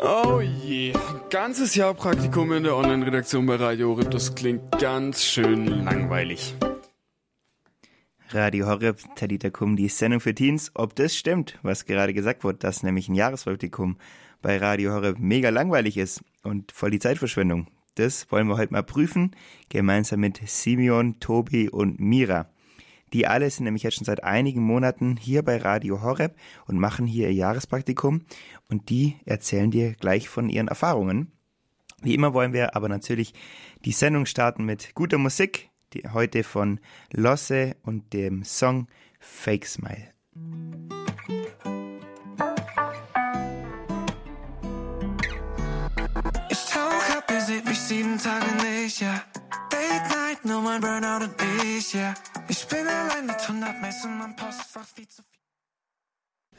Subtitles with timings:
[0.00, 5.24] Oh je, ein ganzes Jahr Praktikum in der Online-Redaktion bei Radio Horeb, das klingt ganz
[5.24, 6.54] schön langweilig.
[8.30, 10.70] Radio Horeb, Talita Kum, die Sendung für Teens.
[10.74, 13.96] Ob das stimmt, was gerade gesagt wurde, dass nämlich ein Jahrespraktikum
[14.40, 17.66] bei Radio Horeb mega langweilig ist und voll die Zeitverschwendung.
[17.96, 19.34] Das wollen wir heute mal prüfen,
[19.68, 22.50] gemeinsam mit Simeon, Tobi und Mira.
[23.12, 27.06] Die alle sind nämlich jetzt schon seit einigen Monaten hier bei Radio Horeb und machen
[27.06, 28.22] hier ihr Jahrespraktikum
[28.68, 31.32] und die erzählen dir gleich von ihren Erfahrungen.
[32.02, 33.34] Wie immer wollen wir aber natürlich
[33.84, 36.80] die Sendung starten mit guter Musik, die heute von
[37.12, 38.86] Losse und dem Song
[39.18, 40.12] Fake Smile.
[46.50, 49.24] Ich tauch ab, ihr seht mich sieben Tage nicht, ja.
[49.88, 51.34] Date Night, nur mein Burnout und
[51.64, 52.14] ich, ja.
[52.48, 55.38] Ich bin allein mit 100 Mails in meinem Postfach, viel zu viel.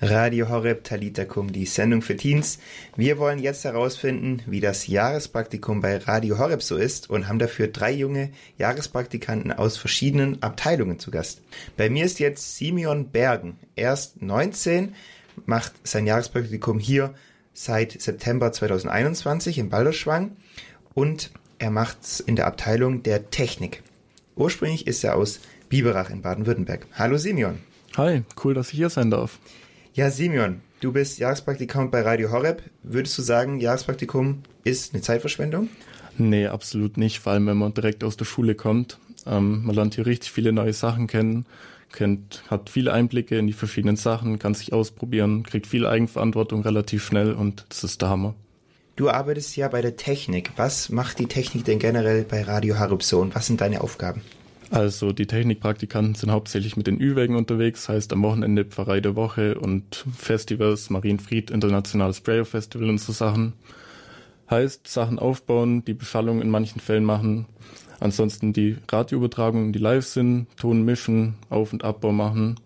[0.02, 2.58] Radio Horeb Talitakum, die Sendung für Teens.
[2.96, 7.68] Wir wollen jetzt herausfinden, wie das Jahrespraktikum bei Radio Horeb so ist und haben dafür
[7.68, 11.41] drei junge Jahrespraktikanten aus verschiedenen Abteilungen zu Gast.
[11.77, 13.60] Bei mir ist jetzt Simeon Bergen.
[13.76, 14.96] Er ist 19,
[15.46, 17.14] macht sein Jahrespraktikum hier
[17.54, 20.38] seit September 2021 in Balderschwang
[20.96, 23.84] und er macht's in der Abteilung der Technik.
[24.35, 26.88] Ursprünglich ist er aus Biberach in Baden-Württemberg.
[26.93, 27.60] Hallo Simeon.
[27.98, 29.40] Hi, cool, dass ich hier sein darf.
[29.93, 32.63] Ja, Simeon, du bist Jahrespraktikant bei Radio Horeb.
[32.84, 35.70] Würdest du sagen, Jahrespraktikum ist eine Zeitverschwendung?
[36.18, 38.98] Nee, absolut nicht, vor allem wenn man direkt aus der Schule kommt.
[39.26, 41.46] Ähm, man lernt hier richtig viele neue Sachen kennen,
[41.91, 47.05] kennt, hat viele Einblicke in die verschiedenen Sachen, kann sich ausprobieren, kriegt viel Eigenverantwortung relativ
[47.05, 48.35] schnell und das ist der Hammer.
[49.00, 50.52] Du arbeitest ja bei der Technik.
[50.58, 54.24] Was macht die Technik denn generell bei Radio Horeb so und was sind deine Aufgaben?
[54.72, 59.58] Also die Technikpraktikanten sind hauptsächlich mit den Ü-Wägen unterwegs, heißt am Wochenende Pfarrei der Woche
[59.58, 63.54] und Festivals, Marienfried, Internationales Sprayer Festival und so Sachen.
[64.50, 67.46] Heißt Sachen aufbauen, die Beschallung in manchen Fällen machen,
[68.02, 72.59] ansonsten die Radioübertragungen, die live sind, Ton mischen, Auf- und Abbau machen.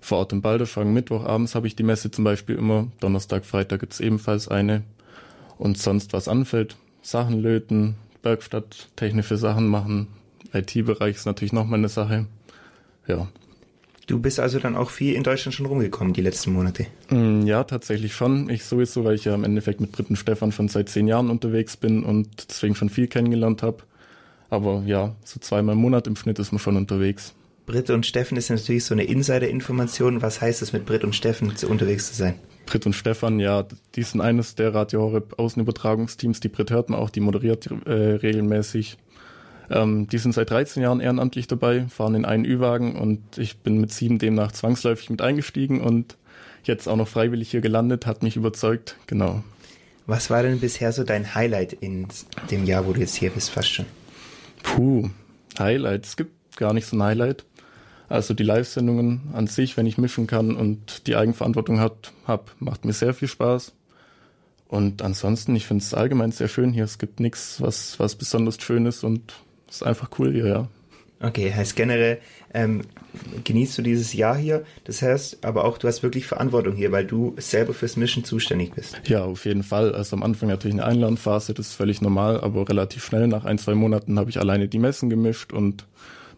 [0.00, 4.00] Vor Ort im Balderschwang Mittwochabends habe ich die Messe zum Beispiel immer, Donnerstag, Freitag gibt's
[4.00, 4.82] ebenfalls eine.
[5.64, 10.08] Und sonst was anfällt, Sachen löten, Werkstatt, technische Sachen machen,
[10.52, 12.26] IT-Bereich ist natürlich nochmal eine Sache.
[13.06, 13.28] Ja.
[14.06, 16.86] Du bist also dann auch viel in Deutschland schon rumgekommen die letzten Monate.
[17.08, 18.50] Mm, Ja, tatsächlich schon.
[18.50, 21.30] Ich sowieso, weil ich ja im Endeffekt mit Britt und Stefan schon seit zehn Jahren
[21.30, 23.78] unterwegs bin und deswegen schon viel kennengelernt habe.
[24.50, 27.32] Aber ja, so zweimal im Monat im Schnitt ist man schon unterwegs.
[27.64, 30.20] Britt und Steffen ist natürlich so eine Insider-Information.
[30.20, 32.34] Was heißt es, mit Britt und Steffen zu unterwegs zu sein?
[32.66, 36.40] Britt und Stefan, ja, die sind eines der Radio Horeb Außenübertragungsteams.
[36.40, 38.96] Die Britt hört man auch, die moderiert äh, regelmäßig.
[39.70, 43.80] Ähm, die sind seit 13 Jahren ehrenamtlich dabei, fahren in einen Ü-Wagen und ich bin
[43.80, 46.16] mit sieben demnach zwangsläufig mit eingestiegen und
[46.64, 49.42] jetzt auch noch freiwillig hier gelandet, hat mich überzeugt, genau.
[50.06, 52.08] Was war denn bisher so dein Highlight in
[52.50, 53.86] dem Jahr, wo du jetzt hier bist, fast schon?
[54.62, 55.08] Puh,
[55.58, 56.04] Highlight.
[56.04, 57.44] Es gibt gar nicht so ein Highlight.
[58.08, 62.84] Also die Live-Sendungen an sich, wenn ich mischen kann und die Eigenverantwortung hat, hab, macht
[62.84, 63.72] mir sehr viel Spaß.
[64.68, 66.84] Und ansonsten, ich finde es allgemein sehr schön hier.
[66.84, 69.34] Es gibt nichts, was, was besonders schön ist und
[69.68, 70.68] es ist einfach cool hier, ja.
[71.20, 72.18] Okay, heißt generell,
[72.52, 72.82] ähm,
[73.44, 74.64] genießt du dieses Jahr hier.
[74.84, 78.72] Das heißt aber auch, du hast wirklich Verantwortung hier, weil du selber fürs Mischen zuständig
[78.74, 79.00] bist.
[79.06, 79.94] Ja, auf jeden Fall.
[79.94, 83.58] Also am Anfang natürlich eine Einlernphase, das ist völlig normal, aber relativ schnell, nach ein,
[83.58, 85.86] zwei Monaten habe ich alleine die Messen gemischt und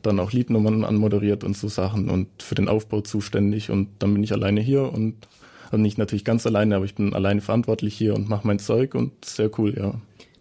[0.06, 4.22] dann auch Liednummern anmoderiert und so Sachen und für den Aufbau zuständig und dann bin
[4.22, 5.14] ich alleine hier und
[5.70, 8.94] also nicht natürlich ganz alleine, aber ich bin alleine verantwortlich hier und mache mein Zeug
[8.94, 9.94] und sehr cool, ja.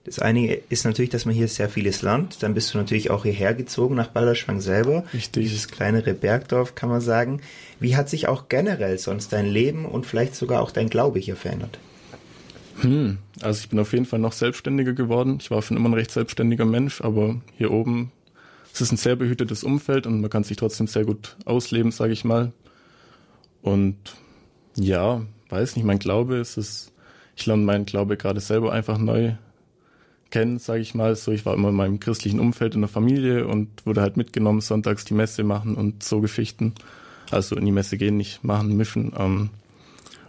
[0.06, 2.44] Das eine ist natürlich, dass man hier sehr vieles lernt.
[2.44, 5.04] Dann bist du natürlich auch hierher gezogen nach Balderschwang selber.
[5.16, 5.46] Richtig.
[5.46, 7.42] Dieses kleinere Bergdorf, kann man sagen.
[7.80, 11.36] Wie hat sich auch generell sonst dein Leben und vielleicht sogar auch dein Glaube hier
[11.36, 11.80] verändert?
[12.82, 15.40] Hm, also ich bin auf jeden Fall noch selbstständiger geworden.
[15.42, 18.12] Ich war schon immer ein recht selbstständiger Mensch, aber hier oben,
[18.76, 22.12] es ist ein sehr behütetes Umfeld und man kann sich trotzdem sehr gut ausleben, sage
[22.12, 22.52] ich mal.
[23.62, 23.96] Und
[24.76, 26.92] ja, weiß nicht, mein Glaube ist es,
[27.38, 29.36] ich lerne meinen Glaube gerade selber einfach neu
[30.30, 31.16] kennen, sage ich mal.
[31.16, 34.60] So, ich war immer in meinem christlichen Umfeld in der Familie und wurde halt mitgenommen,
[34.60, 36.74] sonntags die Messe machen und so Geschichten.
[37.32, 39.14] Also in die Messe gehen, nicht machen, mischen.
[39.18, 39.52] Ähm,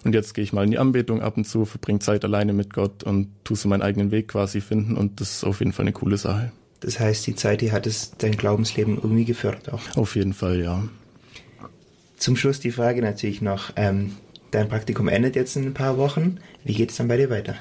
[0.05, 2.73] und jetzt gehe ich mal in die Anbetung ab und zu, verbringe Zeit alleine mit
[2.73, 5.83] Gott und tue so meinen eigenen Weg quasi finden und das ist auf jeden Fall
[5.83, 6.53] eine coole Sache.
[6.81, 9.97] Das heißt, die Zeit, die hat es dein Glaubensleben irgendwie gefördert auch.
[9.97, 10.85] Auf jeden Fall, ja.
[12.17, 13.73] Zum Schluss die Frage natürlich noch.
[13.77, 14.13] Ähm,
[14.51, 16.39] dein Praktikum endet jetzt in ein paar Wochen.
[16.65, 17.55] Wie geht es dann bei dir weiter?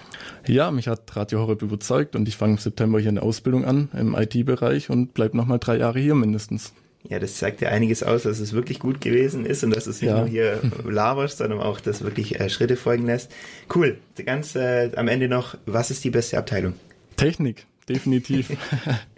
[0.48, 3.90] Ja, mich hat Radio Horeb überzeugt und ich fange im September hier eine Ausbildung an
[3.98, 6.74] im IT-Bereich und bleib noch mal drei Jahre hier mindestens.
[7.08, 10.02] Ja, das zeigt ja einiges aus, dass es wirklich gut gewesen ist und dass es
[10.02, 10.18] nicht Ja.
[10.20, 10.60] nur hier
[10.90, 13.32] laberst, sondern auch, dass wirklich äh, Schritte folgen lässt.
[13.74, 13.98] Cool.
[14.26, 16.74] Ganz äh, am Ende noch, was ist die beste Abteilung?
[17.16, 18.52] Technik, definitiv.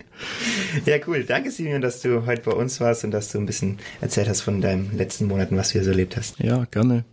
[0.85, 1.23] Ja, cool.
[1.23, 4.41] Danke, Simeon, dass du heute bei uns warst und dass du ein bisschen erzählt hast
[4.41, 6.39] von deinen letzten Monaten, was du hier so erlebt hast.
[6.39, 7.05] ja, gerne.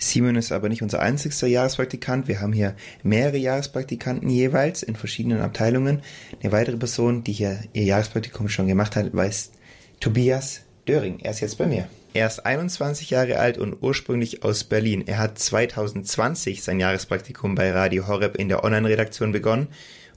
[0.00, 2.28] Simon ist aber nicht unser einzigster Jahrespraktikant.
[2.28, 6.02] Wir haben hier mehrere Jahrespraktikanten jeweils in verschiedenen Abteilungen.
[6.40, 9.50] Eine weitere Person, die hier ihr Jahrespraktikum schon gemacht hat, weiß
[9.98, 11.18] Tobias Döring.
[11.20, 11.88] Er ist jetzt bei mir.
[12.14, 15.02] Er ist 21 Jahre alt und ursprünglich aus Berlin.
[15.06, 19.66] Er hat 2020 sein Jahrespraktikum bei Radio Horeb in der Online-Redaktion begonnen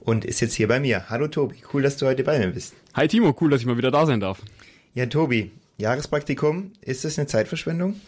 [0.04, 1.08] und ist jetzt hier bei mir.
[1.08, 2.74] Hallo Tobi, cool, dass du heute bei mir bist.
[2.94, 4.40] Hi Timo, cool, dass ich mal wieder da sein darf.
[4.94, 8.00] Ja, Tobi, Jahrespraktikum, ist das eine Zeitverschwendung?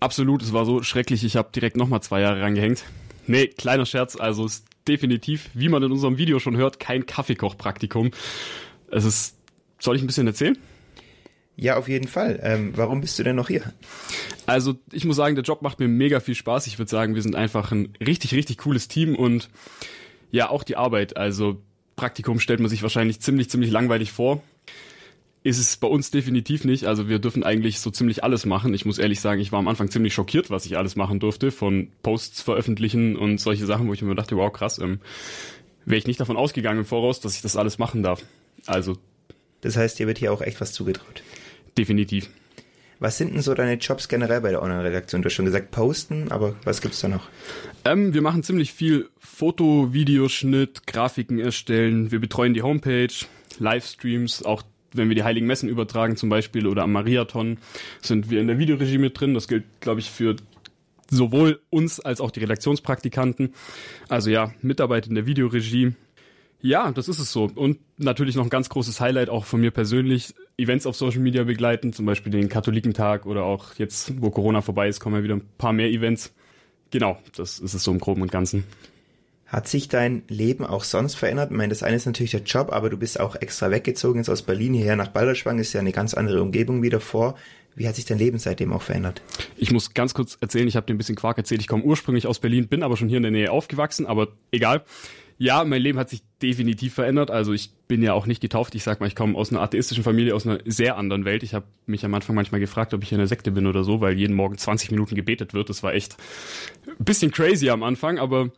[0.00, 2.84] Absolut, es war so schrecklich, ich habe direkt nochmal zwei Jahre rangehängt.
[3.26, 7.04] Nee, kleiner Scherz, also es ist definitiv, wie man in unserem Video schon hört, kein
[7.04, 8.10] Kaffeekochpraktikum.
[8.90, 9.36] Es ist,
[9.78, 10.56] soll ich ein bisschen erzählen?
[11.56, 12.38] Ja, auf jeden Fall.
[12.42, 13.72] Ähm, warum bist du denn noch hier?
[14.46, 16.68] Also ich muss sagen, der Job macht mir mega viel Spaß.
[16.68, 19.50] Ich würde sagen, wir sind einfach ein richtig, richtig cooles Team und
[20.30, 21.16] ja, auch die Arbeit.
[21.16, 21.60] Also
[21.96, 24.42] Praktikum stellt man sich wahrscheinlich ziemlich, ziemlich langweilig vor.
[25.44, 26.84] Ist es bei uns definitiv nicht.
[26.86, 28.74] Also wir dürfen eigentlich so ziemlich alles machen.
[28.74, 31.50] Ich muss ehrlich sagen, ich war am Anfang ziemlich schockiert, was ich alles machen durfte.
[31.50, 35.00] Von Posts veröffentlichen und solche Sachen, wo ich mir dachte, wow, krass, ähm,
[35.84, 38.22] wäre ich nicht davon ausgegangen im Voraus, dass ich das alles machen darf.
[38.66, 38.98] Also
[39.60, 41.22] Das heißt, dir wird hier auch echt was zugetraut.
[41.78, 42.28] definitiv.
[43.00, 45.22] Was sind denn so deine Jobs generell bei der Online-Redaktion?
[45.22, 47.28] Du hast schon gesagt, posten, aber was gibt's da noch?
[47.84, 52.10] Ähm, wir machen ziemlich viel Foto, Videoschnitt, Grafiken erstellen.
[52.10, 53.12] Wir betreuen die Homepage,
[53.60, 54.62] Livestreams, auch
[54.92, 57.58] wenn wir die Heiligen Messen übertragen zum Beispiel oder am Mariathon,
[58.02, 59.34] sind wir in der Videoregie mit drin.
[59.34, 60.34] Das gilt, glaube ich, für
[61.08, 63.54] sowohl uns als auch die Redaktionspraktikanten.
[64.08, 65.94] Also ja, Mitarbeit in der Videoregie.
[66.60, 67.50] Ja, das ist es so.
[67.54, 70.34] Und natürlich noch ein ganz großes Highlight auch von mir persönlich.
[70.56, 74.88] Events auf Social Media begleiten, zum Beispiel den Katholikentag oder auch jetzt, wo Corona vorbei
[74.88, 76.32] ist, kommen ja wieder ein paar mehr Events.
[76.90, 78.64] Genau, das ist es so im Groben und Ganzen.
[79.46, 81.50] Hat sich dein Leben auch sonst verändert?
[81.50, 84.28] Ich meine, das eine ist natürlich der Job, aber du bist auch extra weggezogen jetzt
[84.28, 87.36] aus Berlin hierher nach Balderschwang, ist ja eine ganz andere Umgebung wie davor.
[87.74, 89.22] Wie hat sich dein Leben seitdem auch verändert?
[89.56, 91.60] Ich muss ganz kurz erzählen, ich habe dir ein bisschen Quark erzählt.
[91.60, 94.82] Ich komme ursprünglich aus Berlin, bin aber schon hier in der Nähe aufgewachsen, aber egal.
[95.40, 97.30] Ja, mein Leben hat sich definitiv verändert.
[97.30, 98.74] Also ich bin ja auch nicht getauft.
[98.74, 101.44] Ich sag mal, ich komme aus einer atheistischen Familie, aus einer sehr anderen Welt.
[101.44, 104.00] Ich habe mich am Anfang manchmal gefragt, ob ich in einer Sekte bin oder so,
[104.00, 105.68] weil jeden Morgen 20 Minuten gebetet wird.
[105.68, 106.16] Das war echt
[106.86, 108.50] ein bisschen crazy am Anfang, aber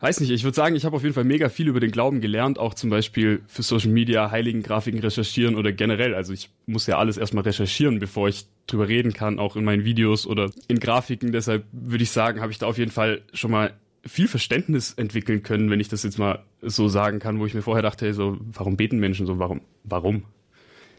[0.00, 2.20] weiß nicht, ich würde sagen, ich habe auf jeden Fall mega viel über den Glauben
[2.20, 6.14] gelernt, auch zum Beispiel für Social Media, Heiligen Grafiken recherchieren oder generell.
[6.14, 9.84] Also ich muss ja alles erstmal recherchieren, bevor ich drüber reden kann, auch in meinen
[9.84, 11.32] Videos oder in Grafiken.
[11.32, 13.72] Deshalb würde ich sagen, habe ich da auf jeden Fall schon mal
[14.06, 17.62] viel Verständnis entwickeln können, wenn ich das jetzt mal so sagen kann, wo ich mir
[17.62, 20.24] vorher dachte, so, warum beten Menschen so, warum, warum?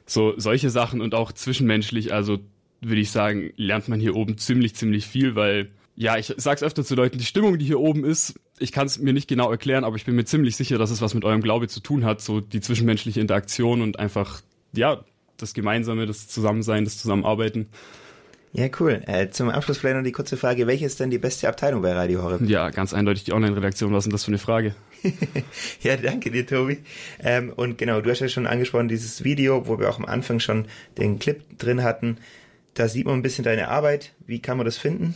[0.05, 2.39] So, solche Sachen und auch zwischenmenschlich, also
[2.81, 6.83] würde ich sagen, lernt man hier oben ziemlich, ziemlich viel, weil, ja, ich sag's öfter
[6.83, 9.83] zu Leuten, die Stimmung, die hier oben ist, ich kann es mir nicht genau erklären,
[9.83, 12.21] aber ich bin mir ziemlich sicher, dass es was mit eurem Glaube zu tun hat,
[12.21, 14.41] so die zwischenmenschliche Interaktion und einfach,
[14.73, 15.03] ja,
[15.37, 17.67] das Gemeinsame, das Zusammensein, das Zusammenarbeiten.
[18.53, 19.01] Ja, cool.
[19.05, 21.93] Äh, zum Abschluss vielleicht noch die kurze Frage, welche ist denn die beste Abteilung bei
[21.93, 22.41] Radio Horeb?
[22.41, 24.75] Ja, ganz eindeutig die Online-Redaktion, was ist denn das für eine Frage?
[25.81, 26.79] Ja, danke dir, Tobi.
[27.23, 30.39] Ähm, und genau, du hast ja schon angesprochen, dieses Video, wo wir auch am Anfang
[30.39, 30.65] schon
[30.97, 32.17] den Clip drin hatten.
[32.75, 34.13] Da sieht man ein bisschen deine Arbeit.
[34.27, 35.15] Wie kann man das finden?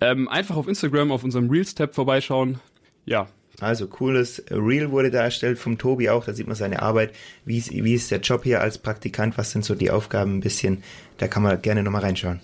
[0.00, 2.60] Ähm, einfach auf Instagram auf unserem Reels-Tab vorbeischauen.
[3.04, 3.28] Ja,
[3.60, 7.12] Also cooles Reel wurde da erstellt vom Tobi auch, da sieht man seine Arbeit,
[7.44, 10.40] wie ist, wie ist der Job hier als Praktikant, was sind so die Aufgaben ein
[10.40, 10.82] bisschen,
[11.16, 12.40] da kann man gerne nochmal reinschauen.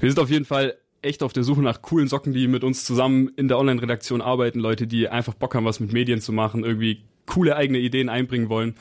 [0.00, 2.84] Wir sind auf jeden Fall echt auf der Suche nach coolen Socken, die mit uns
[2.84, 4.58] zusammen in der Online-Redaktion arbeiten.
[4.58, 8.48] Leute, die einfach Bock haben, was mit Medien zu machen, irgendwie coole eigene Ideen einbringen
[8.48, 8.74] wollen.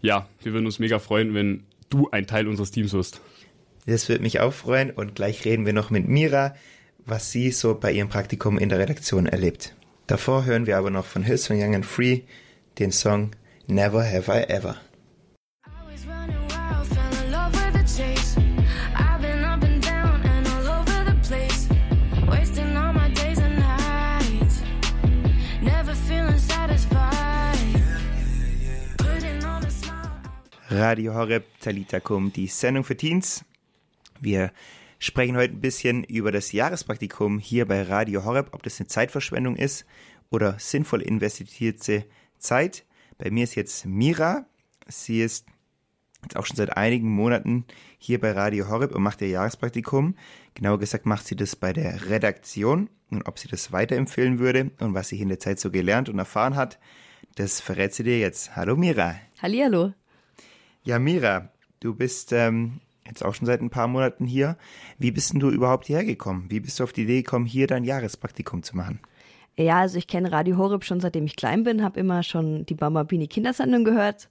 [0.00, 3.20] Ja, wir würden uns mega freuen, wenn du ein Teil unseres Teams wirst.
[3.86, 6.54] Das wird mich auch freuen und gleich reden wir noch mit Mira,
[7.04, 9.74] was sie so bei ihrem Praktikum in der Redaktion erlebt.
[10.06, 12.22] Davor hören wir aber noch von Hillsong Young and Free
[12.78, 13.32] den Song
[13.66, 14.76] Never Have I Ever.
[30.68, 33.44] Radio Horeb Talita Kum, die Sendung für Teens.
[34.20, 34.52] Wir
[34.98, 39.56] sprechen heute ein bisschen über das Jahrespraktikum hier bei Radio Horeb, ob das eine Zeitverschwendung
[39.56, 39.86] ist
[40.30, 42.04] oder sinnvoll investierte
[42.38, 42.84] Zeit.
[43.18, 44.46] Bei mir ist jetzt Mira.
[44.86, 45.46] Sie ist
[46.22, 47.64] jetzt auch schon seit einigen Monaten
[47.98, 50.16] hier bei Radio Horeb und macht ihr Jahrespraktikum.
[50.54, 54.94] Genauer gesagt macht sie das bei der Redaktion und ob sie das weiterempfehlen würde und
[54.94, 56.78] was sie in der Zeit so gelernt und erfahren hat,
[57.36, 58.56] das verrät sie dir jetzt.
[58.56, 59.16] Hallo Mira.
[59.40, 59.92] Hallihallo.
[60.82, 64.56] Ja, Mira, du bist ähm, jetzt auch schon seit ein paar Monaten hier.
[64.98, 66.46] Wie bist denn du überhaupt hierher gekommen?
[66.48, 69.00] Wie bist du auf die Idee gekommen, hier dein Jahrespraktikum zu machen?
[69.58, 72.76] Ja, also ich kenne Radio Horeb schon seitdem ich klein bin, habe immer schon die
[72.78, 74.28] Mama Bini Kindersendung gehört.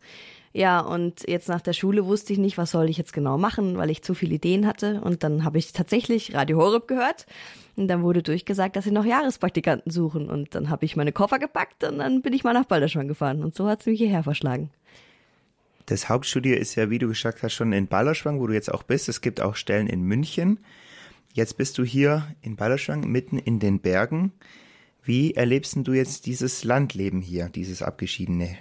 [0.53, 3.75] Ja, und jetzt nach der Schule wusste ich nicht, was soll ich jetzt genau machen,
[3.75, 5.01] weil ich zu viele Ideen hatte.
[5.01, 7.25] Und dann habe ich tatsächlich Radio Horeb gehört.
[7.75, 10.29] Und dann wurde durchgesagt, dass sie noch Jahrespraktikanten suchen.
[10.29, 13.43] Und dann habe ich meine Koffer gepackt und dann bin ich mal nach Balderschwang gefahren.
[13.43, 14.69] Und so hat es mich hierher verschlagen.
[15.85, 18.83] Das Hauptstudio ist ja, wie du gesagt hast, schon in Ballerschwang, wo du jetzt auch
[18.83, 19.07] bist.
[19.07, 20.59] Es gibt auch Stellen in München.
[21.33, 24.31] Jetzt bist du hier in Ballerschwang, mitten in den Bergen.
[25.03, 28.57] Wie erlebst du jetzt dieses Landleben hier, dieses abgeschiedene?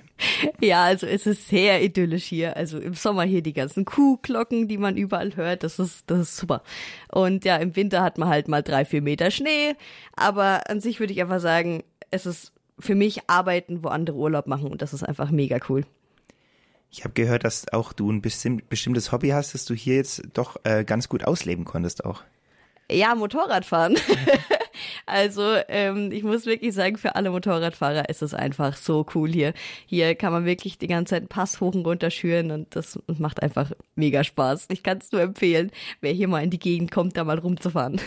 [0.61, 2.57] Ja, also es ist sehr idyllisch hier.
[2.57, 5.63] Also im Sommer hier die ganzen Kuhglocken, die man überall hört.
[5.63, 6.63] Das ist, das ist super.
[7.11, 9.75] Und ja, im Winter hat man halt mal drei, vier Meter Schnee.
[10.15, 14.47] Aber an sich würde ich einfach sagen, es ist für mich Arbeiten, wo andere Urlaub
[14.47, 14.71] machen.
[14.71, 15.85] Und das ist einfach mega cool.
[16.97, 20.59] Ich habe gehört, dass auch du ein bestimmtes Hobby hast, das du hier jetzt doch
[20.63, 22.23] äh, ganz gut ausleben konntest auch.
[22.89, 23.97] Ja, Motorradfahren.
[25.07, 29.55] also ähm, ich muss wirklich sagen, für alle Motorradfahrer ist es einfach so cool hier.
[29.87, 32.97] Hier kann man wirklich die ganze Zeit einen Pass hoch und runter schüren und das
[33.19, 34.69] macht einfach mega Spaß.
[34.71, 38.01] Ich kann es nur empfehlen, wer hier mal in die Gegend kommt, da mal rumzufahren.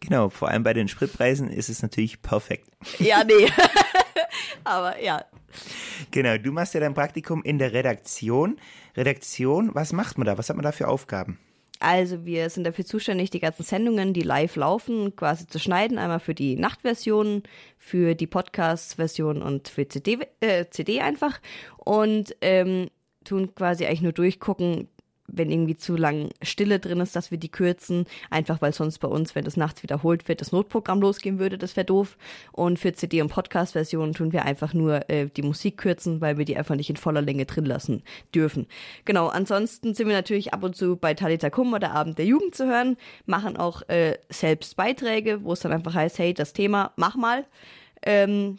[0.00, 2.68] Genau, vor allem bei den Spritpreisen ist es natürlich perfekt.
[2.98, 3.48] Ja, nee.
[4.64, 5.24] Aber ja.
[6.10, 8.58] Genau, du machst ja dein Praktikum in der Redaktion.
[8.96, 10.38] Redaktion, was macht man da?
[10.38, 11.38] Was hat man da für Aufgaben?
[11.80, 15.98] Also wir sind dafür zuständig, die ganzen Sendungen, die live laufen, quasi zu schneiden.
[15.98, 17.44] Einmal für die Nachtversion,
[17.78, 21.40] für die Podcast-Version und für CD, äh, CD einfach.
[21.76, 22.88] Und ähm,
[23.24, 24.88] tun quasi eigentlich nur durchgucken,
[25.28, 28.06] wenn irgendwie zu lang Stille drin ist, dass wir die kürzen.
[28.30, 31.58] Einfach weil sonst bei uns, wenn das nachts wiederholt wird, das Notprogramm losgehen würde.
[31.58, 32.16] Das wäre doof.
[32.52, 36.44] Und für CD- und Podcast-Versionen tun wir einfach nur äh, die Musik kürzen, weil wir
[36.44, 38.02] die einfach nicht in voller Länge drin lassen
[38.34, 38.66] dürfen.
[39.04, 42.54] Genau, ansonsten sind wir natürlich ab und zu bei Talita Kum oder Abend der Jugend
[42.54, 46.92] zu hören, machen auch äh, selbst Beiträge, wo es dann einfach heißt, hey, das Thema,
[46.96, 47.44] mach mal.
[48.02, 48.58] Ähm,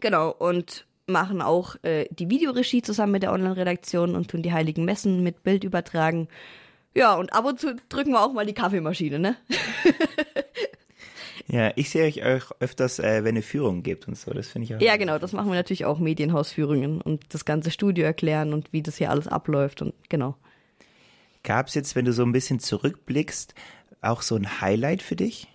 [0.00, 4.84] genau, und machen auch äh, die Videoregie zusammen mit der Online-Redaktion und tun die heiligen
[4.84, 6.28] Messen mit Bild übertragen.
[6.94, 9.36] Ja, und ab und zu drücken wir auch mal die Kaffeemaschine, ne?
[11.50, 14.32] Ja, ich sehe euch auch öfters, äh, wenn ihr Führungen gibt und so.
[14.32, 14.80] Das finde ich auch.
[14.80, 18.82] Ja, genau, das machen wir natürlich auch, Medienhausführungen und das ganze Studio erklären und wie
[18.82, 20.36] das hier alles abläuft und genau.
[21.44, 23.54] Gab es jetzt, wenn du so ein bisschen zurückblickst,
[24.02, 25.48] auch so ein Highlight für dich?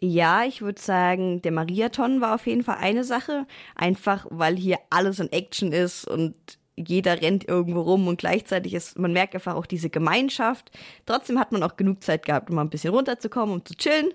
[0.00, 3.46] Ja, ich würde sagen, der Mariathon war auf jeden Fall eine Sache.
[3.74, 6.34] Einfach, weil hier alles in Action ist und
[6.76, 10.70] jeder rennt irgendwo rum und gleichzeitig ist, man merkt einfach auch diese Gemeinschaft.
[11.06, 14.10] Trotzdem hat man auch genug Zeit gehabt, um mal ein bisschen runterzukommen, um zu chillen.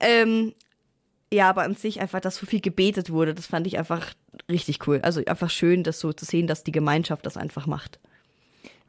[0.00, 0.52] Ähm,
[1.32, 4.12] ja, aber an sich einfach, dass so viel gebetet wurde, das fand ich einfach
[4.50, 5.00] richtig cool.
[5.02, 7.98] Also einfach schön, das so zu sehen, dass die Gemeinschaft das einfach macht.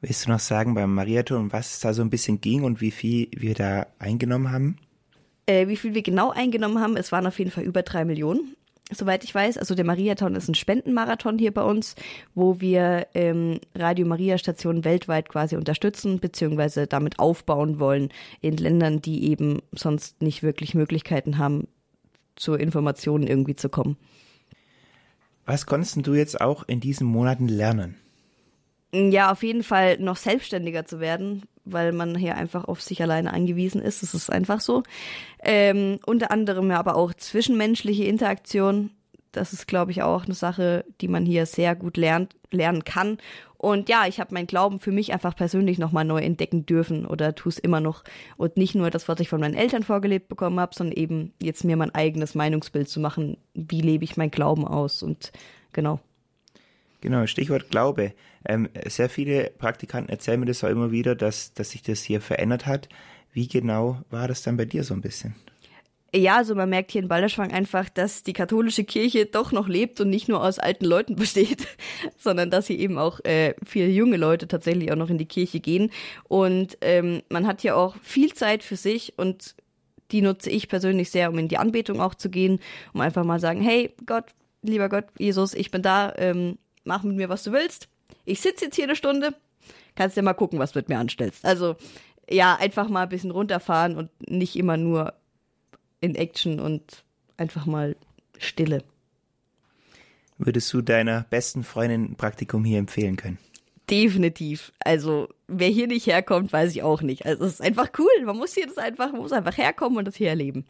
[0.01, 3.29] Willst du noch sagen beim Mariathon, was da so ein bisschen ging und wie viel
[3.31, 4.77] wir da eingenommen haben?
[5.45, 8.55] Äh, wie viel wir genau eingenommen haben, es waren auf jeden Fall über drei Millionen,
[8.91, 9.57] soweit ich weiß.
[9.57, 11.95] Also der Mariathon ist ein Spendenmarathon hier bei uns,
[12.33, 18.09] wo wir ähm, Radio Maria Stationen weltweit quasi unterstützen, beziehungsweise damit aufbauen wollen
[18.41, 21.67] in Ländern, die eben sonst nicht wirklich Möglichkeiten haben,
[22.35, 23.97] zur Information irgendwie zu kommen.
[25.45, 27.95] Was konntest du jetzt auch in diesen Monaten lernen?
[28.91, 33.33] Ja, auf jeden Fall noch selbstständiger zu werden, weil man hier einfach auf sich alleine
[33.33, 34.03] angewiesen ist.
[34.03, 34.83] Das ist einfach so.
[35.43, 38.91] Ähm, unter anderem aber auch zwischenmenschliche Interaktion.
[39.31, 43.17] Das ist, glaube ich, auch eine Sache, die man hier sehr gut lernt, lernen kann.
[43.57, 47.33] Und ja, ich habe meinen Glauben für mich einfach persönlich nochmal neu entdecken dürfen oder
[47.35, 48.03] tue es immer noch.
[48.37, 51.63] Und nicht nur das, was ich von meinen Eltern vorgelebt bekommen habe, sondern eben jetzt
[51.63, 53.37] mir mein eigenes Meinungsbild zu machen.
[53.53, 55.03] Wie lebe ich meinen Glauben aus?
[55.03, 55.31] Und
[55.73, 55.99] genau.
[57.05, 58.13] Genau, Stichwort Glaube.
[58.47, 62.19] Ähm, sehr viele Praktikanten erzählen mir das auch immer wieder, dass, dass sich das hier
[62.19, 62.89] verändert hat.
[63.31, 65.35] Wie genau war das dann bei dir so ein bisschen?
[66.15, 70.01] Ja, also man merkt hier in Balderschwang einfach, dass die katholische Kirche doch noch lebt
[70.01, 71.67] und nicht nur aus alten Leuten besteht,
[72.17, 75.59] sondern dass hier eben auch äh, viele junge Leute tatsächlich auch noch in die Kirche
[75.59, 75.91] gehen.
[76.23, 79.53] Und ähm, man hat hier auch viel Zeit für sich und
[80.11, 82.59] die nutze ich persönlich sehr, um in die Anbetung auch zu gehen,
[82.95, 84.25] um einfach mal sagen, hey Gott,
[84.63, 87.87] lieber Gott, Jesus, ich bin da, ähm, mach mit mir, was du willst.
[88.23, 89.35] Ich sitze jetzt hier eine Stunde,
[89.95, 91.45] kannst ja mal gucken, was du mit mir anstellst.
[91.45, 91.75] Also
[92.29, 95.13] ja, einfach mal ein bisschen runterfahren und nicht immer nur
[96.01, 97.03] in Action und
[97.37, 97.95] einfach mal
[98.37, 98.83] Stille.
[100.37, 103.37] Würdest du deiner besten Freundin ein Praktikum hier empfehlen können?
[103.89, 104.73] Definitiv.
[104.79, 107.25] Also, wer hier nicht herkommt, weiß ich auch nicht.
[107.25, 108.25] Also, es ist einfach cool.
[108.25, 110.65] Man muss hier das einfach, man muss einfach herkommen und das hier erleben.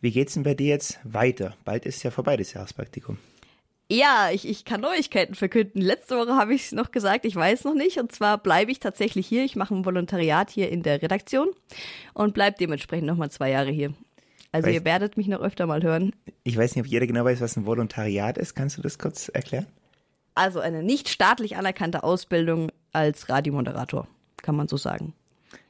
[0.00, 1.56] Wie geht's denn bei dir jetzt weiter?
[1.64, 3.18] Bald ist ja vorbei das Jahrespraktikum.
[3.90, 5.80] Ja, ich, ich kann Neuigkeiten verkünden.
[5.80, 7.96] Letzte Woche habe ich es noch gesagt, ich weiß noch nicht.
[7.98, 9.44] Und zwar bleibe ich tatsächlich hier.
[9.44, 11.48] Ich mache ein Volontariat hier in der Redaktion
[12.12, 13.94] und bleibe dementsprechend nochmal zwei Jahre hier.
[14.52, 16.12] Also Weiß- ihr werdet mich noch öfter mal hören.
[16.44, 18.54] Ich weiß nicht, ob jeder genau weiß, was ein Volontariat ist.
[18.54, 19.66] Kannst du das kurz erklären?
[20.34, 24.06] Also eine nicht staatlich anerkannte Ausbildung als Radiomoderator,
[24.42, 25.14] kann man so sagen.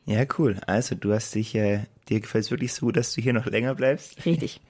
[0.06, 0.58] Ja, cool.
[0.66, 3.74] Also du hast dich, äh, dir gefällt es wirklich so dass du hier noch länger
[3.74, 4.24] bleibst.
[4.26, 4.60] Richtig.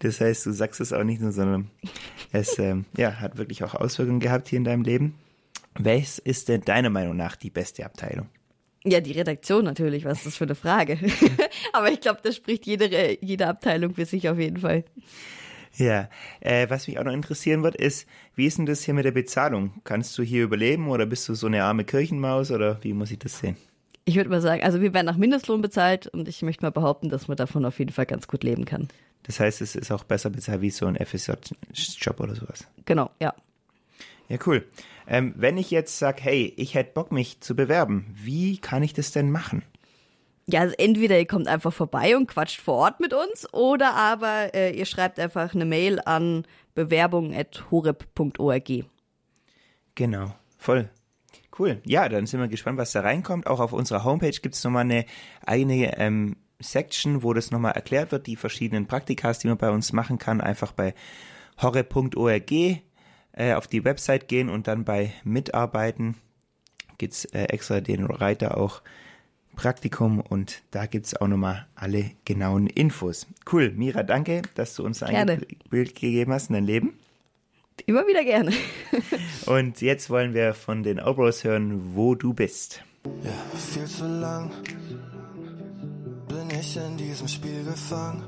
[0.00, 1.70] Das heißt, du sagst es auch nicht nur, sondern
[2.32, 5.14] es ähm, ja, hat wirklich auch Auswirkungen gehabt hier in deinem Leben.
[5.78, 8.28] Welches ist denn deiner Meinung nach die beste Abteilung?
[8.84, 10.98] Ja, die Redaktion natürlich, was ist das für eine Frage?
[11.72, 14.84] Aber ich glaube, das spricht jede, jede Abteilung für sich auf jeden Fall.
[15.76, 16.08] Ja,
[16.40, 19.10] äh, was mich auch noch interessieren wird, ist, wie ist denn das hier mit der
[19.10, 19.72] Bezahlung?
[19.84, 23.18] Kannst du hier überleben oder bist du so eine arme Kirchenmaus oder wie muss ich
[23.18, 23.56] das sehen?
[24.04, 27.10] Ich würde mal sagen, also wir werden nach Mindestlohn bezahlt und ich möchte mal behaupten,
[27.10, 28.88] dass man davon auf jeden Fall ganz gut leben kann.
[29.26, 32.66] Das heißt, es ist auch besser bezahlt wie so ein FSJ-Job oder sowas.
[32.84, 33.34] Genau, ja.
[34.28, 34.66] Ja, cool.
[35.08, 38.92] Ähm, wenn ich jetzt sage, hey, ich hätte Bock, mich zu bewerben, wie kann ich
[38.92, 39.62] das denn machen?
[40.46, 44.54] Ja, also entweder ihr kommt einfach vorbei und quatscht vor Ort mit uns oder aber
[44.54, 48.70] äh, ihr schreibt einfach eine Mail an bewerbung.horeb.org.
[49.96, 50.88] Genau, voll.
[51.58, 51.80] Cool.
[51.84, 53.48] Ja, dann sind wir gespannt, was da reinkommt.
[53.48, 55.06] Auch auf unserer Homepage gibt es nochmal eine
[55.44, 59.92] eigene ähm, Section, wo das nochmal erklärt wird, die verschiedenen Praktikas, die man bei uns
[59.92, 60.40] machen kann.
[60.40, 60.94] Einfach bei
[61.60, 66.16] horre.org äh, auf die Website gehen und dann bei Mitarbeiten
[66.98, 68.82] gibt's äh, extra den Reiter auch
[69.54, 73.26] Praktikum und da gibt's auch nochmal alle genauen Infos.
[73.50, 75.44] Cool, Mira, danke, dass du uns ein.
[75.70, 76.98] Bild gegeben hast in dein Leben.
[77.84, 78.52] Immer wieder gerne.
[79.46, 82.82] Und jetzt wollen wir von den Obros hören, wo du bist.
[83.22, 84.50] Ja, viel zu lang
[86.56, 88.24] bin ich in diesem Spiel gefangen.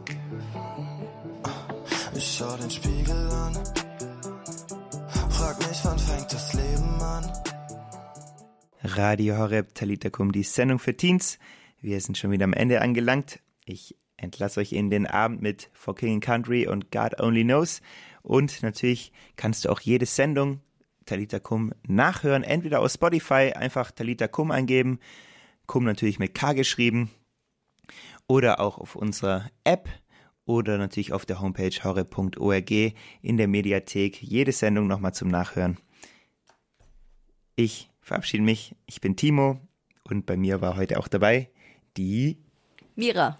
[2.15, 3.55] Ich schau den Spiegel an,
[5.31, 7.33] frag mich, wann fängt das Leben an?
[8.83, 11.39] Radio Horeb Talitakum, die Sendung für Teens.
[11.81, 13.41] Wir sind schon wieder am Ende angelangt.
[13.65, 17.81] Ich entlasse euch in den Abend mit For King Country und God Only Knows.
[18.23, 20.61] Und natürlich kannst du auch jede Sendung
[21.07, 24.99] Talitakum nachhören, entweder aus Spotify, einfach Talitakum eingeben,
[25.67, 27.11] Kum natürlich mit K geschrieben,
[28.29, 29.89] oder auch auf unserer App
[30.45, 35.79] oder natürlich auf der Homepage horeb.org in der Mediathek jede Sendung nochmal zum Nachhören.
[37.57, 38.77] Ich verabschiede mich.
[38.87, 39.61] Ich bin Timo
[40.05, 41.51] und bei mir war heute auch dabei
[41.97, 42.39] die
[42.95, 43.39] Mira.